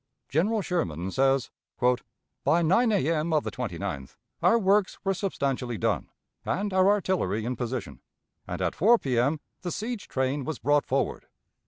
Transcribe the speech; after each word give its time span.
General 0.29 0.63
Sherman 0.63 1.11
says: 1.11 1.51
"By 2.43 2.63
9 2.63 2.91
A.M. 2.91 3.33
of 3.33 3.43
the 3.43 3.51
29th 3.51 4.17
our 4.41 4.57
works 4.57 4.97
were 5.05 5.13
substantially 5.13 5.77
done, 5.77 6.09
and 6.43 6.73
our 6.73 6.87
artillery 6.89 7.45
in 7.45 7.55
position, 7.55 8.01
and 8.47 8.63
at 8.63 8.73
4 8.73 8.97
P.M. 8.97 9.39
the 9.61 9.71
siege 9.71 10.07
train 10.07 10.43
was 10.43 10.57
brought 10.57 10.87
forward.... 10.87 11.27